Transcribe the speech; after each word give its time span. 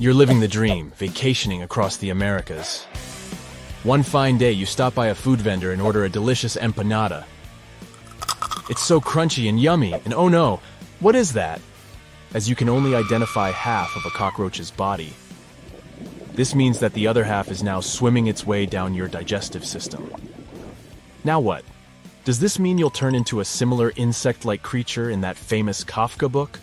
You're 0.00 0.14
living 0.14 0.40
the 0.40 0.48
dream, 0.48 0.92
vacationing 0.96 1.62
across 1.62 1.98
the 1.98 2.08
Americas. 2.08 2.84
One 3.82 4.02
fine 4.02 4.38
day, 4.38 4.50
you 4.50 4.64
stop 4.64 4.94
by 4.94 5.08
a 5.08 5.14
food 5.14 5.42
vendor 5.42 5.72
and 5.72 5.82
order 5.82 6.06
a 6.06 6.08
delicious 6.08 6.56
empanada. 6.56 7.26
It's 8.70 8.82
so 8.82 8.98
crunchy 8.98 9.50
and 9.50 9.60
yummy, 9.60 9.92
and 9.92 10.14
oh 10.14 10.28
no, 10.28 10.60
what 11.00 11.14
is 11.14 11.34
that? 11.34 11.60
As 12.32 12.48
you 12.48 12.56
can 12.56 12.70
only 12.70 12.94
identify 12.94 13.50
half 13.50 13.94
of 13.94 14.06
a 14.06 14.16
cockroach's 14.16 14.70
body. 14.70 15.12
This 16.32 16.54
means 16.54 16.80
that 16.80 16.94
the 16.94 17.06
other 17.06 17.24
half 17.24 17.50
is 17.50 17.62
now 17.62 17.80
swimming 17.80 18.26
its 18.26 18.46
way 18.46 18.64
down 18.64 18.94
your 18.94 19.06
digestive 19.06 19.66
system. 19.66 20.10
Now 21.24 21.40
what? 21.40 21.62
Does 22.24 22.40
this 22.40 22.58
mean 22.58 22.78
you'll 22.78 22.88
turn 22.88 23.14
into 23.14 23.40
a 23.40 23.44
similar 23.44 23.92
insect-like 23.96 24.62
creature 24.62 25.10
in 25.10 25.20
that 25.20 25.36
famous 25.36 25.84
Kafka 25.84 26.32
book? 26.32 26.58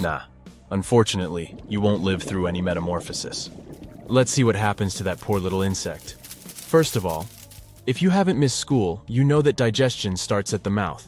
Nah. 0.00 0.22
Unfortunately, 0.72 1.54
you 1.68 1.82
won't 1.82 2.02
live 2.02 2.22
through 2.22 2.46
any 2.46 2.62
metamorphosis. 2.62 3.50
Let's 4.06 4.30
see 4.30 4.42
what 4.42 4.56
happens 4.56 4.94
to 4.94 5.02
that 5.02 5.20
poor 5.20 5.38
little 5.38 5.60
insect. 5.60 6.14
First 6.24 6.96
of 6.96 7.04
all, 7.04 7.26
if 7.86 8.00
you 8.00 8.08
haven't 8.08 8.38
missed 8.38 8.58
school, 8.58 9.02
you 9.06 9.22
know 9.22 9.42
that 9.42 9.56
digestion 9.56 10.16
starts 10.16 10.54
at 10.54 10.64
the 10.64 10.70
mouth. 10.70 11.06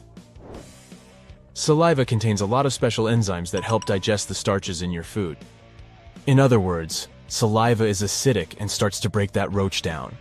Saliva 1.55 2.05
contains 2.05 2.41
a 2.41 2.45
lot 2.45 2.67
of 2.67 2.73
special 2.73 3.05
enzymes 3.05 3.49
that 3.49 3.63
help 3.63 3.85
digest 3.85 4.27
the 4.27 4.35
starches 4.35 4.83
in 4.83 4.91
your 4.91 5.01
food. 5.01 5.35
In 6.27 6.39
other 6.39 6.59
words, 6.59 7.07
saliva 7.27 7.85
is 7.85 8.03
acidic 8.03 8.53
and 8.59 8.69
starts 8.69 8.99
to 8.99 9.09
break 9.09 9.31
that 9.31 9.51
roach 9.51 9.81
down. 9.81 10.15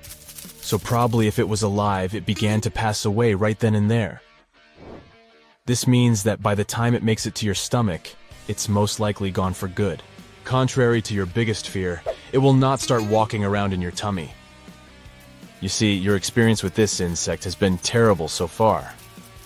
So 0.63 0.79
probably 0.79 1.27
if 1.27 1.39
it 1.39 1.51
was 1.51 1.61
alive, 1.61 2.15
it 2.15 2.25
began 2.25 2.63
to 2.63 2.71
pass 2.71 3.05
away 3.05 3.35
right 3.35 3.59
then 3.59 3.75
and 3.75 3.91
there. 3.91 4.23
This 5.67 5.87
means 5.87 6.23
that 6.23 6.43
by 6.43 6.55
the 6.55 6.65
time 6.65 6.95
it 6.95 7.03
makes 7.03 7.27
it 7.27 7.35
to 7.35 7.47
your 7.47 7.55
stomach, 7.55 8.09
it's 8.49 8.69
most 8.69 9.01
likely 9.01 9.31
gone 9.31 9.55
for 9.55 9.69
good. 9.69 10.03
Contrary 10.45 11.01
to 11.03 11.15
your 11.15 11.27
biggest 11.27 11.69
fear, 11.69 12.03
it 12.33 12.39
will 12.39 12.53
not 12.53 12.81
start 12.81 13.03
walking 13.05 13.45
around 13.45 13.73
in 13.73 13.81
your 13.81 13.91
tummy. 13.91 14.33
You 15.61 15.69
see, 15.71 15.95
your 15.95 16.17
experience 16.17 16.63
with 16.63 16.75
this 16.75 17.01
insect 17.01 17.45
has 17.45 17.55
been 17.55 17.79
terrible 17.79 18.29
so 18.29 18.47
far. 18.47 18.93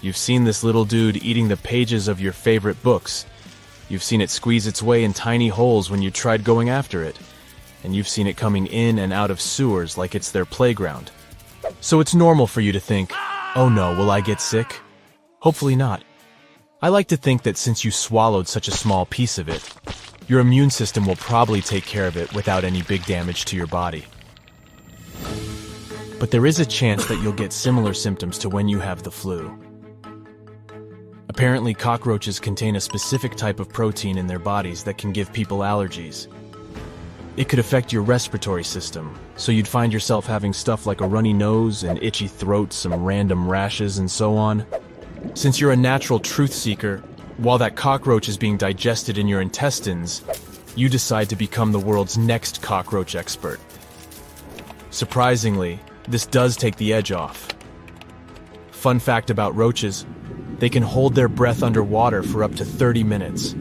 You've 0.00 0.16
seen 0.16 0.44
this 0.44 0.64
little 0.64 0.84
dude 0.84 1.22
eating 1.22 1.48
the 1.48 1.56
pages 1.56 2.08
of 2.08 2.20
your 2.20 2.32
favorite 2.32 2.82
books. 2.82 3.26
You've 3.88 4.02
seen 4.02 4.20
it 4.20 4.30
squeeze 4.30 4.66
its 4.66 4.82
way 4.82 5.04
in 5.04 5.12
tiny 5.12 5.48
holes 5.48 5.90
when 5.90 6.02
you 6.02 6.10
tried 6.10 6.42
going 6.44 6.68
after 6.68 7.04
it. 7.04 7.18
And 7.84 7.94
you've 7.94 8.08
seen 8.08 8.26
it 8.26 8.36
coming 8.36 8.66
in 8.66 8.98
and 8.98 9.12
out 9.12 9.30
of 9.30 9.40
sewers 9.40 9.96
like 9.96 10.14
it's 10.14 10.32
their 10.32 10.44
playground. 10.44 11.10
So 11.80 12.00
it's 12.00 12.14
normal 12.14 12.46
for 12.46 12.60
you 12.60 12.72
to 12.72 12.80
think, 12.80 13.12
oh 13.54 13.68
no, 13.68 13.94
will 13.96 14.10
I 14.10 14.20
get 14.20 14.40
sick? 14.40 14.80
Hopefully 15.40 15.76
not. 15.76 16.02
I 16.80 16.90
like 16.90 17.08
to 17.08 17.16
think 17.16 17.42
that 17.42 17.56
since 17.56 17.84
you 17.84 17.90
swallowed 17.90 18.46
such 18.46 18.68
a 18.68 18.70
small 18.70 19.04
piece 19.04 19.36
of 19.38 19.48
it, 19.48 19.68
your 20.28 20.38
immune 20.38 20.70
system 20.70 21.06
will 21.06 21.16
probably 21.16 21.60
take 21.60 21.84
care 21.84 22.06
of 22.06 22.16
it 22.16 22.32
without 22.34 22.62
any 22.62 22.82
big 22.82 23.04
damage 23.04 23.46
to 23.46 23.56
your 23.56 23.66
body. 23.66 24.04
But 26.20 26.30
there 26.30 26.46
is 26.46 26.60
a 26.60 26.66
chance 26.66 27.06
that 27.06 27.20
you'll 27.20 27.32
get 27.32 27.52
similar 27.52 27.94
symptoms 27.94 28.38
to 28.38 28.48
when 28.48 28.68
you 28.68 28.78
have 28.78 29.02
the 29.02 29.10
flu. 29.10 29.58
Apparently, 31.28 31.74
cockroaches 31.74 32.38
contain 32.38 32.76
a 32.76 32.80
specific 32.80 33.34
type 33.34 33.58
of 33.58 33.68
protein 33.68 34.16
in 34.16 34.28
their 34.28 34.38
bodies 34.38 34.84
that 34.84 34.98
can 34.98 35.10
give 35.10 35.32
people 35.32 35.58
allergies. 35.58 36.28
It 37.36 37.48
could 37.48 37.58
affect 37.58 37.92
your 37.92 38.02
respiratory 38.02 38.64
system, 38.64 39.18
so 39.36 39.50
you'd 39.50 39.66
find 39.66 39.92
yourself 39.92 40.26
having 40.26 40.52
stuff 40.52 40.86
like 40.86 41.00
a 41.00 41.08
runny 41.08 41.32
nose, 41.32 41.82
an 41.82 41.98
itchy 42.00 42.28
throat, 42.28 42.72
some 42.72 42.94
random 43.04 43.48
rashes, 43.48 43.98
and 43.98 44.08
so 44.08 44.36
on. 44.36 44.64
Since 45.34 45.60
you're 45.60 45.72
a 45.72 45.76
natural 45.76 46.18
truth 46.18 46.52
seeker, 46.52 46.98
while 47.36 47.58
that 47.58 47.76
cockroach 47.76 48.28
is 48.28 48.36
being 48.36 48.56
digested 48.56 49.18
in 49.18 49.28
your 49.28 49.40
intestines, 49.40 50.22
you 50.74 50.88
decide 50.88 51.28
to 51.30 51.36
become 51.36 51.72
the 51.72 51.78
world's 51.78 52.18
next 52.18 52.62
cockroach 52.62 53.14
expert. 53.14 53.60
Surprisingly, 54.90 55.78
this 56.08 56.26
does 56.26 56.56
take 56.56 56.76
the 56.76 56.92
edge 56.92 57.12
off. 57.12 57.48
Fun 58.70 58.98
fact 58.98 59.30
about 59.30 59.54
roaches 59.54 60.06
they 60.58 60.68
can 60.68 60.82
hold 60.82 61.14
their 61.14 61.28
breath 61.28 61.62
underwater 61.62 62.22
for 62.22 62.42
up 62.42 62.54
to 62.56 62.64
30 62.64 63.04
minutes. 63.04 63.54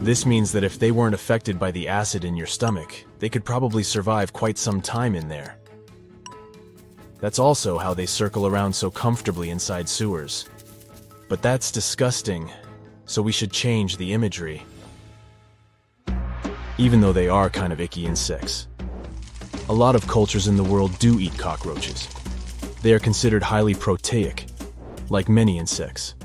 This 0.00 0.26
means 0.26 0.52
that 0.52 0.64
if 0.64 0.78
they 0.78 0.90
weren't 0.90 1.14
affected 1.14 1.58
by 1.58 1.70
the 1.70 1.88
acid 1.88 2.24
in 2.24 2.36
your 2.36 2.46
stomach, 2.46 3.04
they 3.18 3.28
could 3.28 3.44
probably 3.44 3.82
survive 3.82 4.32
quite 4.32 4.58
some 4.58 4.82
time 4.82 5.14
in 5.14 5.28
there. 5.28 5.56
That's 7.20 7.38
also 7.38 7.78
how 7.78 7.94
they 7.94 8.06
circle 8.06 8.46
around 8.46 8.74
so 8.74 8.90
comfortably 8.90 9.50
inside 9.50 9.88
sewers. 9.88 10.46
But 11.30 11.42
that's 11.42 11.70
disgusting, 11.70 12.50
so 13.06 13.22
we 13.22 13.30
should 13.30 13.52
change 13.52 13.96
the 13.96 14.14
imagery. 14.14 14.64
Even 16.76 17.00
though 17.00 17.12
they 17.12 17.28
are 17.28 17.48
kind 17.48 17.72
of 17.72 17.80
icky 17.80 18.04
insects. 18.04 18.66
A 19.68 19.72
lot 19.72 19.94
of 19.94 20.08
cultures 20.08 20.48
in 20.48 20.56
the 20.56 20.64
world 20.64 20.98
do 20.98 21.20
eat 21.20 21.38
cockroaches. 21.38 22.08
They 22.82 22.92
are 22.94 22.98
considered 22.98 23.44
highly 23.44 23.74
proteic, 23.74 24.50
like 25.08 25.28
many 25.28 25.56
insects. 25.56 26.16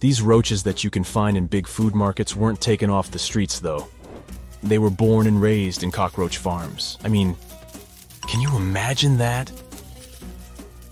These 0.00 0.22
roaches 0.22 0.62
that 0.62 0.82
you 0.82 0.88
can 0.88 1.04
find 1.04 1.36
in 1.36 1.46
big 1.46 1.66
food 1.66 1.94
markets 1.94 2.34
weren't 2.34 2.62
taken 2.62 2.88
off 2.88 3.10
the 3.10 3.18
streets, 3.18 3.60
though. 3.60 3.88
They 4.62 4.78
were 4.78 4.88
born 4.88 5.26
and 5.26 5.42
raised 5.42 5.82
in 5.82 5.90
cockroach 5.90 6.38
farms. 6.38 6.96
I 7.04 7.08
mean, 7.08 7.36
can 8.26 8.40
you 8.40 8.56
imagine 8.56 9.18
that? 9.18 9.52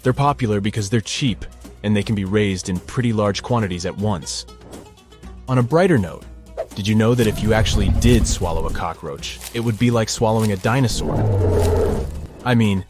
They're 0.02 0.12
popular 0.12 0.60
because 0.60 0.90
they're 0.90 1.00
cheap 1.00 1.46
and 1.82 1.94
they 1.96 2.02
can 2.02 2.14
be 2.14 2.24
raised 2.24 2.68
in 2.68 2.78
pretty 2.80 3.12
large 3.12 3.42
quantities 3.42 3.86
at 3.86 3.96
once. 3.96 4.46
On 5.48 5.58
a 5.58 5.62
brighter 5.62 5.98
note, 5.98 6.24
did 6.74 6.88
you 6.88 6.94
know 6.94 7.14
that 7.14 7.26
if 7.26 7.42
you 7.42 7.52
actually 7.52 7.88
did 8.00 8.26
swallow 8.26 8.66
a 8.66 8.72
cockroach, 8.72 9.38
it 9.54 9.60
would 9.60 9.78
be 9.78 9.90
like 9.90 10.08
swallowing 10.08 10.52
a 10.52 10.56
dinosaur? 10.56 11.14
I 12.44 12.54
mean, 12.54 12.84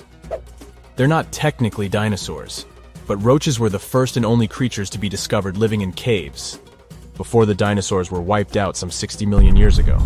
they're 0.96 1.08
not 1.08 1.32
technically 1.32 1.88
dinosaurs, 1.88 2.66
but 3.06 3.16
roaches 3.18 3.58
were 3.58 3.70
the 3.70 3.78
first 3.78 4.16
and 4.16 4.24
only 4.24 4.46
creatures 4.46 4.90
to 4.90 4.98
be 4.98 5.08
discovered 5.08 5.56
living 5.56 5.80
in 5.80 5.92
caves, 5.92 6.60
before 7.16 7.46
the 7.46 7.54
dinosaurs 7.54 8.10
were 8.10 8.20
wiped 8.20 8.56
out 8.56 8.76
some 8.76 8.90
60 8.90 9.26
million 9.26 9.56
years 9.56 9.78
ago. 9.78 9.98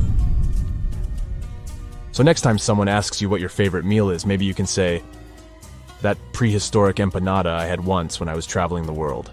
So 2.13 2.23
next 2.23 2.41
time 2.41 2.59
someone 2.59 2.89
asks 2.89 3.21
you 3.21 3.29
what 3.29 3.41
your 3.41 3.51
favorite 3.51 3.85
meal 3.85 4.09
is, 4.09 4.25
maybe 4.25 4.47
you 4.47 4.55
can 4.55 4.67
say, 4.67 5.03
that 6.03 6.19
prehistoric 6.33 6.97
empanada 6.97 7.47
I 7.47 7.67
had 7.67 7.85
once 7.85 8.21
when 8.21 8.29
I 8.29 8.35
was 8.35 8.47
traveling 8.47 8.87
the 8.87 8.93
world. 8.93 9.31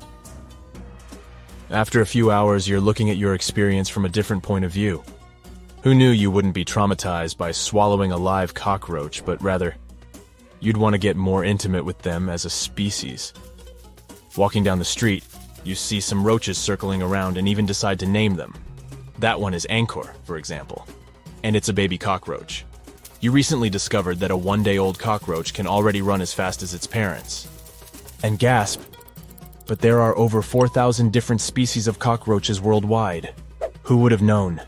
After 1.69 2.01
a 2.01 2.05
few 2.05 2.31
hours, 2.31 2.67
you're 2.67 2.79
looking 2.79 3.09
at 3.09 3.17
your 3.17 3.33
experience 3.33 3.89
from 3.89 4.05
a 4.05 4.09
different 4.09 4.43
point 4.43 4.65
of 4.65 4.71
view. 4.71 5.03
Who 5.83 5.93
knew 5.95 6.11
you 6.11 6.31
wouldn't 6.31 6.53
be 6.53 6.63
traumatized 6.63 7.37
by 7.37 7.51
swallowing 7.51 8.11
a 8.11 8.17
live 8.17 8.53
cockroach, 8.53 9.25
but 9.25 9.41
rather, 9.41 9.75
you'd 10.59 10.77
want 10.77 10.93
to 10.93 10.99
get 10.99 11.17
more 11.17 11.43
intimate 11.43 11.83
with 11.83 11.99
them 11.99 12.29
as 12.29 12.45
a 12.45 12.49
species. 12.49 13.33
Walking 14.37 14.63
down 14.63 14.79
the 14.79 14.85
street, 14.85 15.25
you 15.63 15.75
see 15.75 15.99
some 15.99 16.23
roaches 16.23 16.57
circling 16.57 17.01
around 17.01 17.37
and 17.37 17.47
even 17.47 17.65
decide 17.65 17.99
to 17.99 18.05
name 18.05 18.35
them. 18.35 18.53
That 19.19 19.39
one 19.39 19.53
is 19.53 19.67
Angkor, 19.69 20.13
for 20.25 20.37
example. 20.37 20.87
And 21.43 21.55
it's 21.55 21.69
a 21.69 21.73
baby 21.73 21.97
cockroach. 21.97 22.65
You 23.23 23.31
recently 23.31 23.69
discovered 23.69 24.19
that 24.19 24.31
a 24.31 24.35
one 24.35 24.63
day 24.63 24.77
old 24.77 24.99
cockroach 24.99 25.53
can 25.53 25.65
already 25.65 26.01
run 26.01 26.19
as 26.19 26.33
fast 26.33 26.61
as 26.61 26.73
its 26.73 26.85
parents. 26.85 27.47
And 28.21 28.37
gasp, 28.37 28.81
but 29.65 29.79
there 29.79 30.01
are 30.01 30.13
over 30.17 30.41
4,000 30.41 31.09
different 31.13 31.39
species 31.39 31.87
of 31.87 31.99
cockroaches 31.99 32.59
worldwide. 32.59 33.33
Who 33.83 33.99
would 33.99 34.11
have 34.11 34.21
known? 34.21 34.61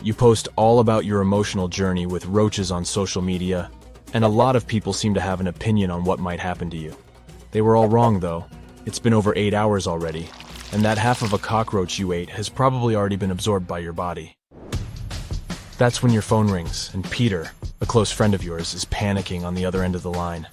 You 0.00 0.14
post 0.14 0.46
all 0.54 0.78
about 0.78 1.04
your 1.04 1.22
emotional 1.22 1.66
journey 1.66 2.06
with 2.06 2.24
roaches 2.26 2.70
on 2.70 2.84
social 2.84 3.20
media, 3.20 3.68
and 4.14 4.22
a 4.22 4.28
lot 4.28 4.54
of 4.54 4.68
people 4.68 4.92
seem 4.92 5.12
to 5.14 5.20
have 5.20 5.40
an 5.40 5.48
opinion 5.48 5.90
on 5.90 6.04
what 6.04 6.20
might 6.20 6.38
happen 6.38 6.70
to 6.70 6.76
you. 6.76 6.96
They 7.50 7.62
were 7.62 7.74
all 7.74 7.88
wrong, 7.88 8.20
though. 8.20 8.44
It's 8.86 9.00
been 9.00 9.12
over 9.12 9.34
eight 9.34 9.54
hours 9.54 9.88
already, 9.88 10.28
and 10.70 10.84
that 10.84 10.98
half 10.98 11.22
of 11.22 11.32
a 11.32 11.38
cockroach 11.38 11.98
you 11.98 12.12
ate 12.12 12.30
has 12.30 12.48
probably 12.48 12.94
already 12.94 13.16
been 13.16 13.32
absorbed 13.32 13.66
by 13.66 13.80
your 13.80 13.92
body. 13.92 14.36
That's 15.80 16.02
when 16.02 16.12
your 16.12 16.20
phone 16.20 16.48
rings, 16.50 16.90
and 16.92 17.10
Peter, 17.10 17.52
a 17.80 17.86
close 17.86 18.12
friend 18.12 18.34
of 18.34 18.44
yours, 18.44 18.74
is 18.74 18.84
panicking 18.84 19.44
on 19.44 19.54
the 19.54 19.64
other 19.64 19.82
end 19.82 19.94
of 19.94 20.02
the 20.02 20.10
line. 20.10 20.46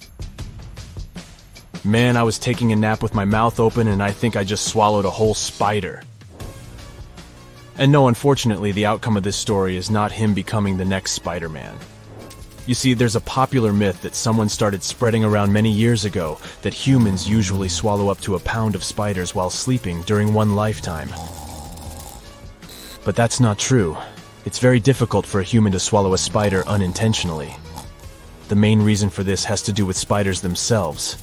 Man, 1.84 2.16
I 2.16 2.22
was 2.22 2.38
taking 2.38 2.72
a 2.72 2.76
nap 2.76 3.02
with 3.02 3.14
my 3.14 3.26
mouth 3.26 3.60
open, 3.60 3.88
and 3.88 4.02
I 4.02 4.10
think 4.10 4.36
I 4.36 4.42
just 4.42 4.68
swallowed 4.68 5.04
a 5.04 5.10
whole 5.10 5.34
spider. 5.34 6.02
And 7.76 7.92
no, 7.92 8.08
unfortunately, 8.08 8.72
the 8.72 8.86
outcome 8.86 9.18
of 9.18 9.22
this 9.22 9.36
story 9.36 9.76
is 9.76 9.90
not 9.90 10.12
him 10.12 10.32
becoming 10.32 10.78
the 10.78 10.86
next 10.86 11.12
Spider 11.12 11.50
Man. 11.50 11.76
You 12.66 12.72
see, 12.72 12.94
there's 12.94 13.16
a 13.16 13.20
popular 13.20 13.74
myth 13.74 14.00
that 14.00 14.14
someone 14.14 14.48
started 14.48 14.82
spreading 14.82 15.24
around 15.24 15.52
many 15.52 15.70
years 15.70 16.06
ago 16.06 16.38
that 16.62 16.72
humans 16.72 17.28
usually 17.28 17.68
swallow 17.68 18.08
up 18.08 18.20
to 18.20 18.36
a 18.36 18.40
pound 18.40 18.74
of 18.74 18.82
spiders 18.82 19.34
while 19.34 19.50
sleeping 19.50 20.00
during 20.04 20.32
one 20.32 20.56
lifetime. 20.56 21.10
But 23.04 23.14
that's 23.14 23.40
not 23.40 23.58
true. 23.58 23.98
It's 24.44 24.58
very 24.58 24.80
difficult 24.80 25.26
for 25.26 25.40
a 25.40 25.44
human 25.44 25.72
to 25.72 25.80
swallow 25.80 26.14
a 26.14 26.18
spider 26.18 26.66
unintentionally. 26.66 27.54
The 28.48 28.56
main 28.56 28.80
reason 28.80 29.10
for 29.10 29.22
this 29.22 29.44
has 29.44 29.62
to 29.62 29.72
do 29.72 29.84
with 29.84 29.96
spiders 29.96 30.40
themselves. 30.40 31.16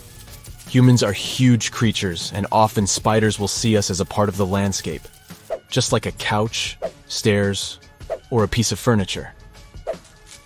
Humans 0.70 1.02
are 1.02 1.14
huge 1.14 1.72
creatures, 1.72 2.32
and 2.36 2.46
often 2.52 2.86
spiders 2.86 3.40
will 3.40 3.48
see 3.48 3.78
us 3.78 3.90
as 3.90 4.00
a 4.00 4.06
part 4.06 4.30
of 4.30 4.38
the 4.38 4.46
landscape. 4.46 5.02
Just 5.70 5.92
like 5.92 6.06
a 6.06 6.12
couch, 6.12 6.78
stairs, 7.08 7.80
or 8.30 8.44
a 8.44 8.48
piece 8.48 8.72
of 8.72 8.80
furniture. 8.80 9.34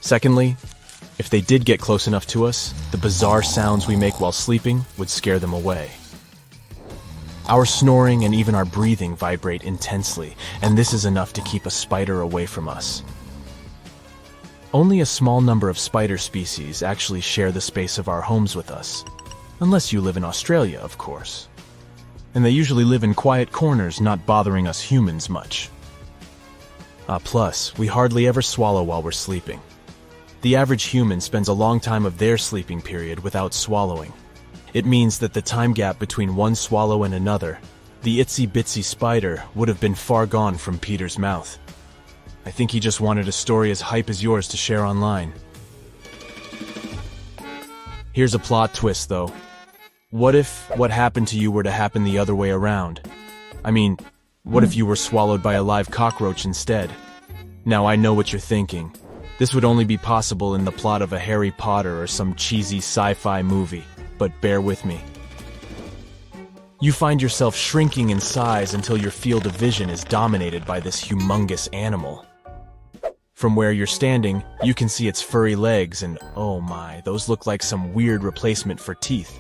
Secondly, 0.02 0.56
if 1.18 1.30
they 1.30 1.42
did 1.42 1.66
get 1.66 1.82
close 1.82 2.08
enough 2.08 2.28
to 2.28 2.46
us, 2.46 2.74
the 2.92 2.98
bizarre 2.98 3.44
sounds 3.44 3.88
we 3.88 3.96
make 3.96 4.22
while 4.22 4.32
sleeping 4.32 4.86
would 4.98 5.10
scare 5.10 5.40
them 5.40 5.54
away. 5.54 5.92
Our 7.50 7.66
snoring 7.66 8.26
and 8.26 8.36
even 8.36 8.54
our 8.54 8.64
breathing 8.64 9.16
vibrate 9.16 9.64
intensely, 9.64 10.36
and 10.62 10.78
this 10.78 10.94
is 10.94 11.06
enough 11.06 11.34
to 11.34 11.42
keep 11.42 11.66
a 11.66 11.72
spider 11.72 12.22
away 12.22 12.46
from 12.46 12.70
us. 12.70 13.02
Only 14.72 15.00
a 15.00 15.06
small 15.08 15.42
number 15.42 15.68
of 15.68 15.80
spider 15.80 16.20
species 16.20 16.84
actually 16.84 17.22
share 17.22 17.52
the 17.52 17.60
space 17.60 17.98
of 17.98 18.08
our 18.08 18.22
homes 18.22 18.56
with 18.56 18.70
us, 18.70 19.04
unless 19.62 19.92
you 19.92 20.00
live 20.00 20.16
in 20.16 20.24
Australia, 20.24 20.78
of 20.78 21.00
course. 21.00 21.48
And 22.36 22.46
they 22.46 22.52
usually 22.52 22.84
live 22.84 23.04
in 23.04 23.16
quiet 23.16 23.52
corners, 23.52 24.00
not 24.00 24.28
bothering 24.28 24.68
us 24.68 24.80
humans 24.80 25.28
much. 25.28 25.72
Ah, 27.08 27.18
plus, 27.18 27.76
we 27.80 27.88
hardly 27.88 28.28
ever 28.28 28.44
swallow 28.44 28.84
while 28.84 29.02
we're 29.02 29.12
sleeping. 29.12 29.60
The 30.42 30.56
average 30.56 30.84
human 30.84 31.20
spends 31.20 31.48
a 31.48 31.54
long 31.54 31.80
time 31.80 32.06
of 32.06 32.20
their 32.20 32.38
sleeping 32.38 32.80
period 32.80 33.24
without 33.24 33.56
swallowing. 33.56 34.14
It 34.74 34.86
means 34.86 35.20
that 35.20 35.34
the 35.34 35.42
time 35.42 35.74
gap 35.74 36.00
between 36.00 36.36
one 36.36 36.56
swallow 36.56 37.04
and 37.04 37.14
another, 37.14 37.60
the 38.04 38.20
itsy 38.20 38.48
bitsy 38.48 38.84
spider, 38.84 39.44
would 39.56 39.68
have 39.68 39.80
been 39.80 39.96
far 39.96 40.26
gone 40.26 40.58
from 40.58 40.78
Peter's 40.78 41.18
mouth. 41.18 41.58
I 42.46 42.52
think 42.52 42.72
he 42.72 42.80
just 42.80 43.02
wanted 43.02 43.28
a 43.28 43.32
story 43.32 43.72
as 43.72 43.82
hype 43.82 44.10
as 44.10 44.24
yours 44.24 44.48
to 44.50 44.58
share 44.58 44.86
online. 44.86 45.34
Here's 48.14 48.34
a 48.34 48.40
plot 48.40 48.74
twist, 48.74 49.10
though. 49.10 49.32
What 50.12 50.36
if 50.36 50.70
what 50.76 50.92
happened 50.92 51.28
to 51.30 51.38
you 51.38 51.52
were 51.52 51.64
to 51.64 51.72
happen 51.72 52.04
the 52.04 52.18
other 52.18 52.36
way 52.36 52.50
around? 52.50 53.02
I 53.64 53.72
mean, 53.72 53.98
what 54.44 54.64
if 54.64 54.76
you 54.76 54.86
were 54.86 54.96
swallowed 54.96 55.44
by 55.44 55.54
a 55.54 55.64
live 55.64 55.92
cockroach 55.92 56.46
instead? 56.46 56.90
Now 57.66 57.86
I 57.86 57.96
know 57.96 58.14
what 58.14 58.32
you're 58.32 58.40
thinking. 58.40 58.96
This 59.38 59.54
would 59.54 59.66
only 59.66 59.86
be 59.86 59.98
possible 59.98 60.56
in 60.56 60.66
the 60.66 60.72
plot 60.72 61.02
of 61.02 61.14
a 61.14 61.20
Harry 61.20 61.52
Potter 61.52 62.02
or 62.02 62.08
some 62.08 62.34
cheesy 62.36 62.80
sci-fi 62.80 63.44
movie, 63.44 63.84
but 64.20 64.40
bear 64.42 64.62
with 64.62 64.86
me. 64.86 65.02
You 66.82 66.94
find 66.94 67.22
yourself 67.22 67.56
shrinking 67.56 68.12
in 68.12 68.20
size 68.20 68.74
until 68.74 68.96
your 68.98 69.12
field 69.12 69.46
of 69.48 69.54
vision 69.54 69.90
is 69.90 70.04
dominated 70.04 70.66
by 70.66 70.80
this 70.80 71.04
humongous 71.04 71.68
animal. 71.74 72.26
From 73.34 73.56
where 73.56 73.72
you're 73.72 73.88
standing, 73.88 74.44
you 74.64 74.74
can 74.74 74.88
see 74.88 75.08
its 75.08 75.22
furry 75.22 75.56
legs 75.56 76.04
and 76.04 76.20
oh 76.36 76.62
my, 76.62 77.02
those 77.06 77.28
look 77.28 77.48
like 77.48 77.64
some 77.64 77.94
weird 77.94 78.24
replacement 78.24 78.80
for 78.80 78.94
teeth. 78.96 79.40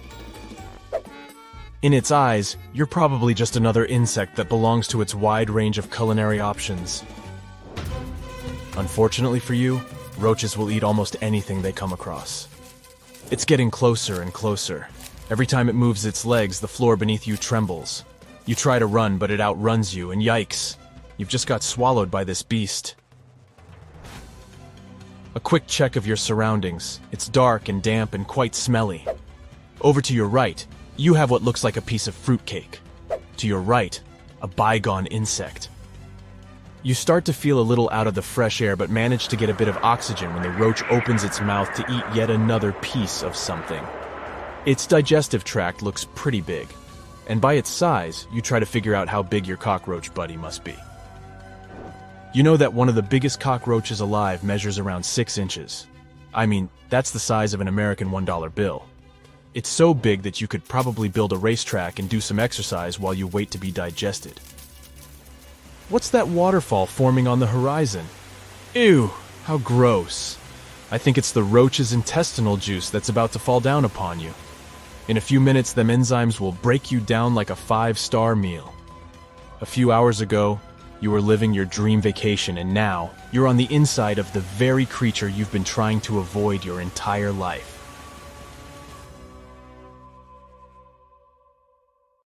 In 1.82 1.94
its 1.94 2.12
eyes, 2.12 2.58
you're 2.74 2.86
probably 2.86 3.34
just 3.34 3.56
another 3.56 3.86
insect 3.86 4.36
that 4.36 4.50
belongs 4.50 4.88
to 4.90 5.02
its 5.02 5.16
wide 5.16 5.50
range 5.50 5.78
of 5.78 5.92
culinary 5.92 6.42
options. 6.42 7.04
Unfortunately 8.78 9.40
for 9.40 9.54
you, 9.54 9.82
roaches 10.18 10.58
will 10.58 10.72
eat 10.72 10.84
almost 10.84 11.16
anything 11.22 11.62
they 11.62 11.72
come 11.72 11.94
across. 11.94 12.50
It's 13.32 13.46
getting 13.46 13.70
closer 13.70 14.22
and 14.22 14.34
closer. 14.34 14.88
Every 15.30 15.46
time 15.46 15.70
it 15.70 15.76
moves 15.76 16.06
its 16.06 16.26
legs, 16.26 16.60
the 16.60 16.68
floor 16.68 16.96
beneath 16.96 17.28
you 17.28 17.38
trembles. 17.38 18.04
You 18.46 18.56
try 18.56 18.80
to 18.80 18.88
run, 18.88 19.20
but 19.20 19.30
it 19.30 19.40
outruns 19.40 19.96
you, 19.96 20.10
and 20.12 20.22
yikes, 20.22 20.76
you've 21.18 21.30
just 21.30 21.46
got 21.46 21.62
swallowed 21.62 22.10
by 22.10 22.24
this 22.24 22.42
beast. 22.42 22.96
A 25.36 25.40
quick 25.40 25.68
check 25.68 25.96
of 25.96 26.08
your 26.08 26.18
surroundings. 26.18 27.00
It's 27.12 27.30
dark 27.30 27.70
and 27.70 27.84
damp 27.84 28.16
and 28.16 28.28
quite 28.28 28.56
smelly. 28.56 29.06
Over 29.82 30.02
to 30.02 30.14
your 30.16 30.28
right, 30.28 30.66
you 30.98 31.14
have 31.14 31.30
what 31.30 31.44
looks 31.44 31.64
like 31.64 31.78
a 31.78 31.82
piece 31.82 32.08
of 32.08 32.16
fruitcake. 32.16 32.80
To 33.38 33.48
your 33.48 33.62
right, 33.62 34.02
a 34.42 34.48
bygone 34.48 35.06
insect. 35.06 35.70
You 36.82 36.94
start 36.94 37.26
to 37.26 37.34
feel 37.34 37.60
a 37.60 37.62
little 37.62 37.90
out 37.90 38.08
of 38.08 38.16
the 38.16 38.22
fresh 38.22 38.62
air, 38.62 38.78
but 38.78 38.90
manage 38.90 39.28
to 39.28 39.36
get 39.36 39.50
a 39.50 39.54
bit 39.54 39.68
of 39.68 39.76
oxygen 39.78 40.34
when 40.34 40.44
the 40.44 40.50
roach 40.52 40.82
opens 40.84 41.26
its 41.26 41.42
mouth 41.42 41.74
to 41.74 41.84
eat 41.92 42.16
yet 42.16 42.30
another 42.30 42.72
piece 42.72 43.22
of 43.22 43.36
something. 43.36 43.84
Its 44.66 44.88
digestive 44.88 45.44
tract 45.44 45.82
looks 45.82 46.08
pretty 46.16 46.40
big, 46.40 46.70
and 47.28 47.42
by 47.42 47.56
its 47.56 47.70
size, 47.70 48.28
you 48.32 48.42
try 48.42 48.60
to 48.60 48.66
figure 48.66 48.96
out 48.96 49.10
how 49.10 49.22
big 49.22 49.46
your 49.46 49.58
cockroach 49.58 50.14
buddy 50.14 50.38
must 50.38 50.64
be. 50.64 50.76
You 52.34 52.44
know 52.44 52.56
that 52.56 52.74
one 52.74 52.88
of 52.88 52.96
the 52.96 53.02
biggest 53.02 53.42
cockroaches 53.42 54.00
alive 54.00 54.46
measures 54.46 54.80
around 54.80 55.04
6 55.04 55.38
inches. 55.38 55.86
I 56.34 56.46
mean, 56.46 56.70
that's 56.90 57.12
the 57.12 57.20
size 57.20 57.54
of 57.54 57.60
an 57.60 57.68
American 57.68 58.10
$1 58.10 58.56
bill. 58.56 58.86
It's 59.54 59.68
so 59.68 59.94
big 59.94 60.22
that 60.22 60.40
you 60.40 60.48
could 60.48 60.64
probably 60.64 61.10
build 61.10 61.34
a 61.34 61.38
racetrack 61.38 62.00
and 62.00 62.08
do 62.08 62.22
some 62.22 62.40
exercise 62.40 62.98
while 62.98 63.14
you 63.14 63.28
wait 63.28 63.52
to 63.52 63.58
be 63.58 63.70
digested. 63.70 64.40
What's 65.90 66.12
that 66.12 66.28
waterfall 66.28 66.86
forming 66.86 67.28
on 67.28 67.40
the 67.40 67.48
horizon? 67.48 68.06
Ew, 68.76 69.10
how 69.46 69.58
gross. 69.58 70.38
I 70.92 71.00
think 71.00 71.18
it's 71.18 71.32
the 71.32 71.42
roach's 71.42 71.94
intestinal 71.94 72.58
juice 72.58 72.92
that's 72.92 73.10
about 73.10 73.32
to 73.32 73.40
fall 73.40 73.60
down 73.60 73.86
upon 73.86 74.20
you. 74.20 74.32
In 75.08 75.18
a 75.18 75.22
few 75.22 75.40
minutes, 75.40 75.74
them 75.74 75.88
enzymes 75.88 76.40
will 76.40 76.52
break 76.52 76.92
you 76.92 77.00
down 77.00 77.34
like 77.34 77.50
a 77.50 77.56
five-star 77.56 78.36
meal. 78.36 78.72
A 79.62 79.66
few 79.66 79.92
hours 79.92 80.22
ago, 80.22 80.60
you 81.02 81.10
were 81.10 81.22
living 81.22 81.56
your 81.56 81.66
dream 81.66 82.02
vacation, 82.02 82.60
and 82.60 82.72
now 82.72 83.10
you're 83.32 83.48
on 83.48 83.58
the 83.58 83.74
inside 83.74 84.20
of 84.20 84.32
the 84.32 84.42
very 84.42 84.86
creature 84.86 85.28
you've 85.28 85.52
been 85.52 85.64
trying 85.64 86.02
to 86.02 86.20
avoid 86.20 86.64
your 86.64 86.82
entire 86.82 87.32
life. 87.32 87.79